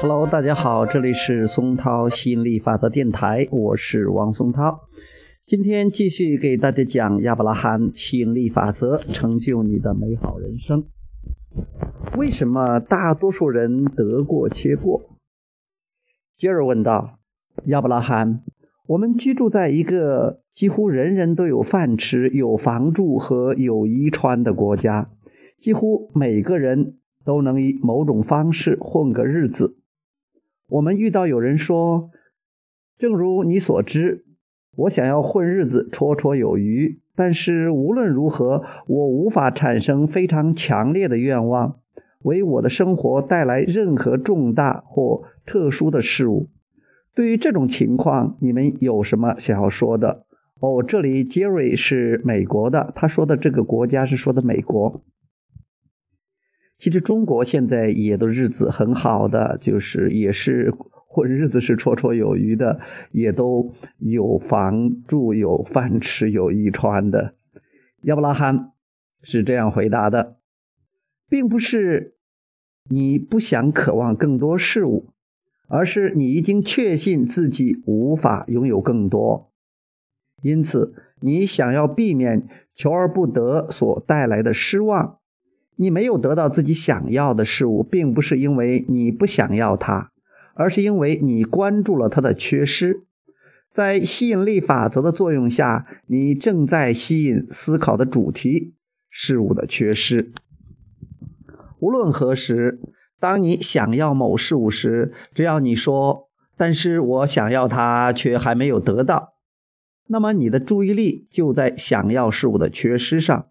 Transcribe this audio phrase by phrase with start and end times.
[0.00, 4.82] Hello，大家好，这里是松涛吸引力法则电台，我是王松涛。
[5.44, 10.84] 今天继续给大家讲亚伯拉罕吸引力法则，成就你的美好人生。
[12.16, 15.02] 为什么大多数人得过且过？
[16.36, 17.18] 杰尔问道
[17.66, 18.44] ：“亚伯拉罕，
[18.86, 25.10] 我们居住在一个几乎人人都有饭吃、有房住和有衣穿的国家，
[25.60, 29.74] 几乎每个人都能以某种方式混个日子。
[30.68, 32.10] 我们遇到有人说，
[32.98, 34.24] 正如你所知，
[34.76, 41.76] 我想要混日子绰绰有余，但是无论如何，我无法产生非常强烈的愿望。”
[42.24, 46.48] 为我的生活带来任何重大或特殊的事物。
[47.14, 50.24] 对于这种情况，你们有什么想要说的？
[50.60, 55.00] 哦，这里杰瑞是美国的，他说的这个国家是说的美国。
[56.78, 60.72] 其实中国现在也都日子很好的，就是也是
[61.06, 67.34] 混日子是绰绰有余的，也都有房住、有饭吃、有衣穿的。
[68.02, 68.72] 亚伯拉罕
[69.22, 70.36] 是这样回答的。
[71.30, 72.14] 并不是
[72.88, 75.10] 你不想渴望更多事物，
[75.66, 79.52] 而是你已经确信自己无法拥有更多，
[80.42, 85.17] 因此你想要避免求而不得所带来的失望。
[85.80, 90.10] 你没有得到自己想要的事物，并不是因为你不想要它，
[90.54, 93.04] 而是因为你关注了它的缺失。
[93.72, 98.74] 在吸引力法则的作用下，你正在吸引思考的主题
[99.08, 100.32] 事物的缺失。
[101.78, 102.80] 无论何时，
[103.20, 109.34] 当你想要某事物时，只要你说“但是我想要它，却还没有得到”，
[110.10, 113.46] 那么你的注意力就在想要事物的缺失上。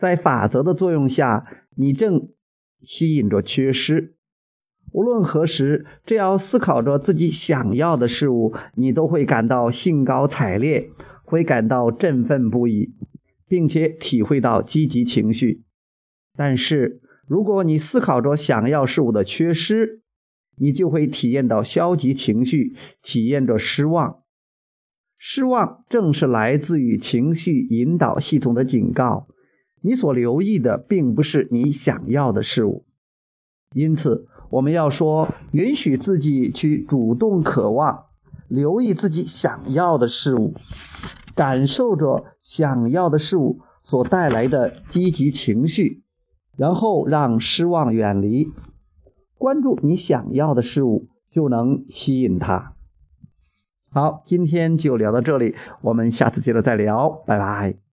[0.00, 2.30] 在法则的作用下，你正
[2.80, 4.16] 吸引着缺失。
[4.92, 10.88] 无论何时，只要思考着自己想要的事物，你都会感到兴高采烈，
[11.22, 12.94] 会感到振奋不已，
[13.46, 15.64] 并且体会到积极情绪。
[16.34, 20.00] 但是，如果你思考着想要事物的缺失，
[20.56, 24.22] 你就会体验到消极情绪，体验着失望。
[25.18, 29.28] 失望正是来自于情绪引导系统的警告。
[29.82, 32.84] 你所留意的并不是你想要的事物，
[33.74, 38.06] 因此我们要说：允许自己去主动渴望，
[38.48, 40.54] 留意自己想要的事物，
[41.34, 46.02] 感受着想要的事物所带来的积极情绪。
[46.56, 48.52] 然后让失望远离，
[49.38, 52.74] 关注你想要的事物，就能吸引它。
[53.90, 57.89] 好，今天就聊到这里，我们下次接着再聊，拜拜。